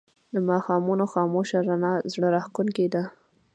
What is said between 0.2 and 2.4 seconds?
د ماښامونو خاموش رڼا زړه